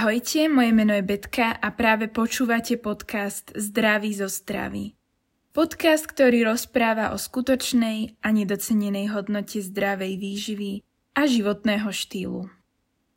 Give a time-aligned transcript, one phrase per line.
[0.00, 4.96] Ahojte, moje meno je Betka a práve počúvate podcast Zdraví zo stravy.
[5.52, 10.72] Podcast, ktorý rozpráva o skutočnej a nedocenenej hodnote zdravej výživy
[11.12, 12.48] a životného štýlu.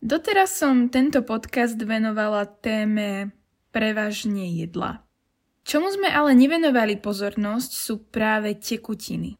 [0.03, 3.31] Doteraz som tento podcast venovala téme
[3.71, 5.07] prevažne jedla.
[5.63, 9.39] Čomu sme ale nevenovali pozornosť sú práve tekutiny.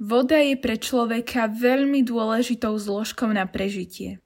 [0.00, 4.24] Voda je pre človeka veľmi dôležitou zložkou na prežitie.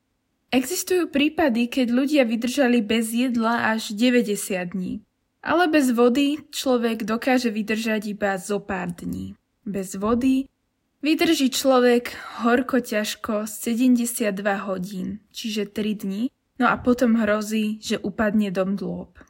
[0.53, 4.37] Existujú prípady, keď ľudia vydržali bez jedla až 90
[4.77, 5.01] dní.
[5.41, 9.33] Ale bez vody človek dokáže vydržať iba zo pár dní.
[9.65, 10.53] Bez vody
[11.01, 12.13] vydrží človek
[12.45, 14.29] horko ťažko 72
[14.69, 16.29] hodín, čiže 3 dní,
[16.61, 19.25] no a potom hrozí, že upadne dom dlôb.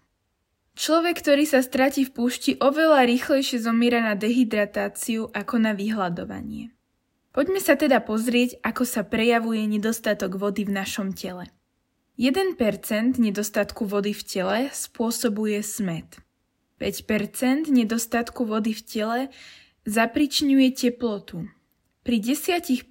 [0.74, 6.74] Človek, ktorý sa stratí v púšti, oveľa rýchlejšie zomiera na dehydratáciu ako na vyhľadovanie.
[7.32, 11.48] Poďme sa teda pozrieť, ako sa prejavuje nedostatok vody v našom tele.
[12.20, 12.60] 1%
[13.16, 16.20] nedostatku vody v tele spôsobuje smet.
[16.76, 19.20] 5% nedostatku vody v tele
[19.88, 21.48] zapričňuje teplotu.
[22.02, 22.84] Pri 10%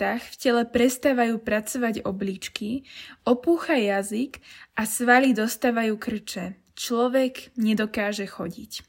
[0.00, 2.88] v tele prestávajú pracovať obličky,
[3.22, 4.40] opúcha jazyk
[4.74, 6.56] a svaly dostávajú krče.
[6.74, 8.82] Človek nedokáže chodiť.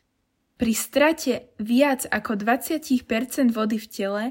[0.58, 4.24] Pri strate viac ako 20% vody v tele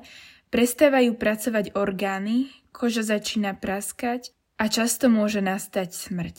[0.46, 6.36] Prestávajú pracovať orgány, koža začína praskať a často môže nastať smrť.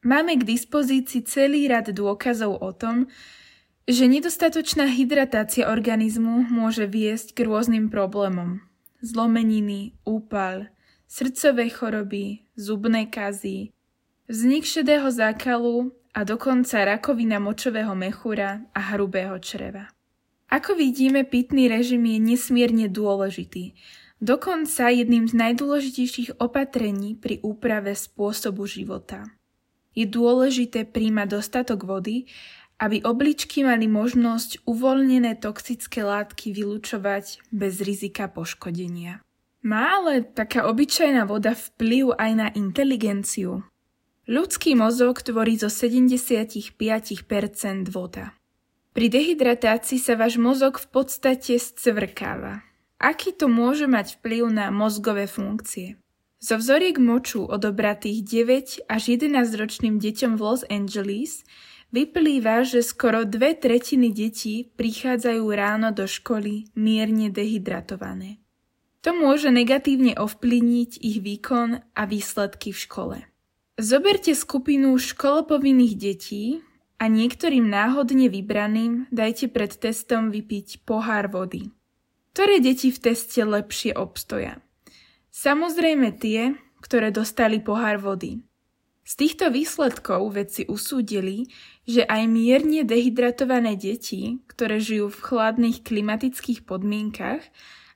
[0.00, 3.10] Máme k dispozícii celý rad dôkazov o tom,
[3.90, 8.62] že nedostatočná hydratácia organizmu môže viesť k rôznym problémom.
[9.02, 10.70] Zlomeniny, úpal,
[11.10, 13.74] srdcové choroby, zubné kazy,
[14.30, 19.90] vznik šedého zákalu a dokonca rakovina močového mechúra a hrubého čreva.
[20.50, 23.78] Ako vidíme, pitný režim je nesmierne dôležitý.
[24.18, 29.30] Dokonca jedným z najdôležitejších opatrení pri úprave spôsobu života.
[29.94, 32.26] Je dôležité príjmať dostatok vody,
[32.82, 39.22] aby obličky mali možnosť uvoľnené toxické látky vylúčovať bez rizika poškodenia.
[39.60, 43.62] Má ale taká obyčajná voda vplyv aj na inteligenciu.
[44.24, 46.74] Ľudský mozog tvorí zo 75%
[47.92, 48.39] voda.
[48.90, 52.66] Pri dehydratácii sa váš mozog v podstate scvrkáva.
[52.98, 55.96] Aký to môže mať vplyv na mozgové funkcie?
[56.40, 61.46] Zo vzoriek moču odobratých 9 až 11 ročným deťom v Los Angeles
[61.94, 68.40] vyplýva, že skoro dve tretiny detí prichádzajú ráno do školy mierne dehydratované.
[69.06, 73.18] To môže negatívne ovplyvniť ich výkon a výsledky v škole.
[73.80, 76.60] Zoberte skupinu školopovinných detí,
[77.00, 81.72] a niektorým náhodne vybraným dajte pred testom vypiť pohár vody.
[82.36, 84.60] Ktoré deti v teste lepšie obstoja?
[85.32, 88.44] Samozrejme tie, ktoré dostali pohár vody.
[89.00, 91.50] Z týchto výsledkov vedci usúdili,
[91.88, 97.42] že aj mierne dehydratované deti, ktoré žijú v chladných klimatických podmienkach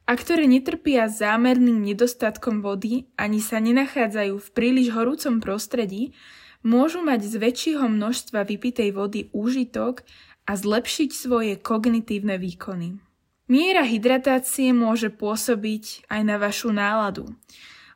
[0.08, 6.16] a ktoré netrpia zámerným nedostatkom vody ani sa nenachádzajú v príliš horúcom prostredí,
[6.64, 10.02] môžu mať z väčšieho množstva vypitej vody úžitok
[10.48, 12.98] a zlepšiť svoje kognitívne výkony.
[13.44, 17.28] Miera hydratácie môže pôsobiť aj na vašu náladu.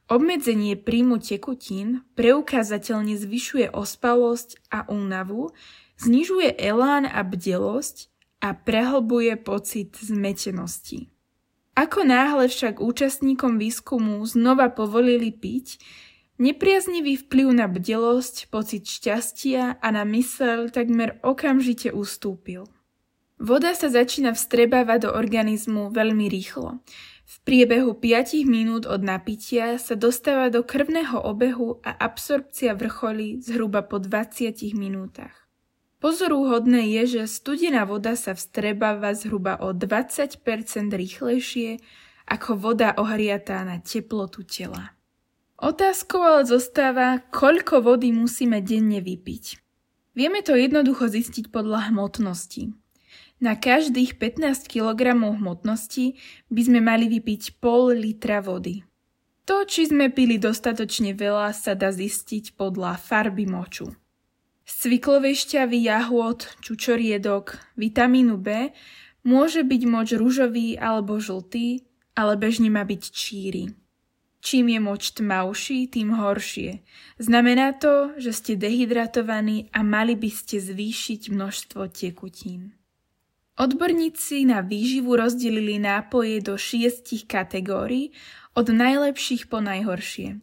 [0.08, 5.52] Obmedzenie príjmu tekutín preukázateľne zvyšuje ospalosť a únavu,
[6.00, 8.08] znižuje elán a bdelosť
[8.44, 11.12] a prehlbuje pocit zmetenosti.
[11.76, 15.78] Ako náhle však účastníkom výskumu znova povolili piť,
[16.38, 22.70] Nepriaznivý vplyv na bdelosť, pocit šťastia a na mysel takmer okamžite ustúpil.
[23.42, 26.78] Voda sa začína vstrebávať do organizmu veľmi rýchlo.
[27.26, 33.82] V priebehu 5 minút od napitia sa dostáva do krvného obehu a absorpcia vrcholí zhruba
[33.82, 35.46] po 20 minútach.
[35.98, 40.38] Pozorúhodné je, že studená voda sa vstrebáva zhruba o 20%
[40.94, 41.82] rýchlejšie
[42.30, 44.97] ako voda ohriatá na teplotu tela.
[45.58, 49.58] Otázkou ale zostáva, koľko vody musíme denne vypiť.
[50.14, 52.70] Vieme to jednoducho zistiť podľa hmotnosti.
[53.42, 56.14] Na každých 15 kg hmotnosti
[56.50, 58.86] by sme mali vypiť pol litra vody.
[59.50, 63.90] To, či sme pili dostatočne veľa, sa dá zistiť podľa farby moču.
[64.62, 68.70] Z cviklovej šťavy jahôd, čučoriedok, vitamínu B
[69.26, 71.82] môže byť moč rúžový alebo žltý,
[72.14, 73.74] ale bežne má byť číry.
[74.38, 76.78] Čím je moč tmavší, tým horšie.
[77.18, 82.78] Znamená to, že ste dehydratovaní a mali by ste zvýšiť množstvo tekutín.
[83.58, 88.14] Odborníci na výživu rozdelili nápoje do šiestich kategórií,
[88.54, 90.38] od najlepších po najhoršie.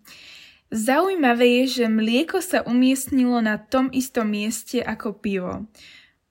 [0.76, 5.72] Zaujímavé je, že mlieko sa umiestnilo na tom istom mieste ako pivo.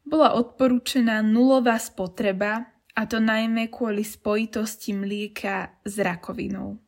[0.05, 6.79] Bola odporúčená nulová spotreba, a to najmä kvôli spojitosti mlieka s rakovinou.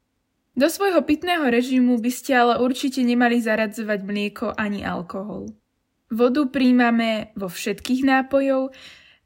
[0.57, 5.53] Do svojho pitného režimu by ste ale určite nemali zaradzovať mlieko ani alkohol.
[6.09, 8.73] Vodu príjmame vo všetkých nápojov,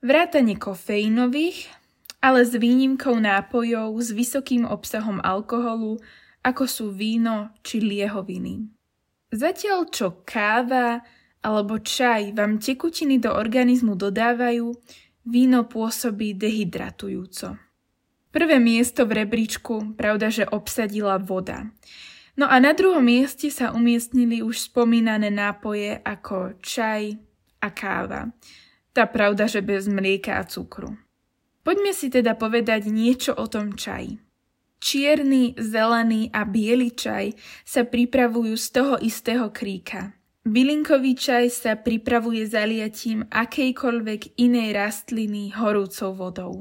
[0.02, 1.70] vrátane kofeínových,
[2.18, 6.02] ale s výnimkou nápojov s vysokým obsahom alkoholu,
[6.42, 8.66] ako sú víno či liehoviny.
[9.30, 10.98] Zatiaľ čo káva
[11.46, 14.74] alebo čaj vám tekutiny do organizmu dodávajú,
[15.30, 17.69] víno pôsobí dehydratujúco.
[18.30, 21.66] Prvé miesto v rebríčku, pravda, že obsadila voda.
[22.38, 27.18] No a na druhom mieste sa umiestnili už spomínané nápoje ako čaj
[27.58, 28.30] a káva.
[28.94, 30.94] Tá pravda, že bez mlieka a cukru.
[31.66, 34.16] Poďme si teda povedať niečo o tom čaji.
[34.80, 37.36] Čierny, zelený a biely čaj
[37.66, 40.16] sa pripravujú z toho istého kríka.
[40.40, 46.54] Bylinkový čaj sa pripravuje zaliatím akejkoľvek inej rastliny horúcou vodou.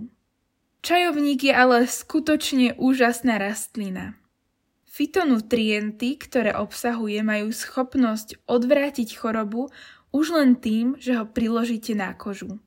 [0.80, 4.16] Čajovník je ale skutočne úžasná rastlina.
[4.88, 9.68] Fitonutrienty, ktoré obsahuje, majú schopnosť odvrátiť chorobu
[10.16, 12.60] už len tým, že ho priložíte na kožu.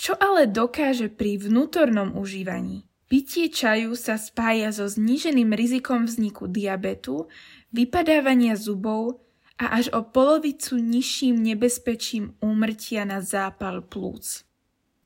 [0.00, 2.88] Čo ale dokáže pri vnútornom užívaní?
[3.06, 7.28] Pitie čaju sa spája so zníženým rizikom vzniku diabetu,
[7.68, 9.20] vypadávania zubov
[9.60, 14.48] a až o polovicu nižším nebezpečím úmrtia na zápal plúc.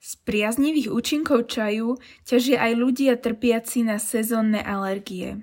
[0.06, 5.42] Z priaznivých účinkov čaju ťažia aj ľudia trpiaci na sezónne alergie.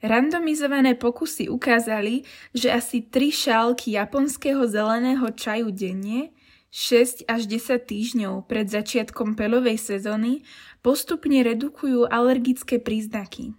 [0.00, 2.24] Randomizované pokusy ukázali,
[2.56, 6.32] že asi 3 šálky japonského zeleného čaju denne
[6.72, 10.40] 6 až 10 týždňov pred začiatkom pelovej sezóny
[10.80, 13.52] postupne redukujú alergické príznaky.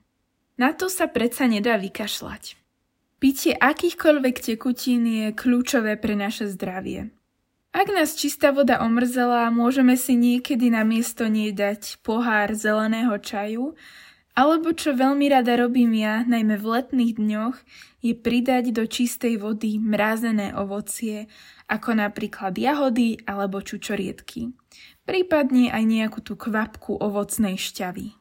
[0.57, 2.57] Na to sa predsa nedá vykašľať.
[3.21, 7.13] Pitie akýchkoľvek tekutín je kľúčové pre naše zdravie.
[7.69, 13.77] Ak nás čistá voda omrzela, môžeme si niekedy na miesto nej dať pohár zeleného čaju,
[14.33, 17.57] alebo čo veľmi rada robím ja, najmä v letných dňoch,
[18.01, 21.29] je pridať do čistej vody mrazené ovocie
[21.69, 24.49] ako napríklad jahody alebo čučoriedky.
[25.05, 28.18] Prípadne aj nejakú tú kvapku ovocnej šťavy.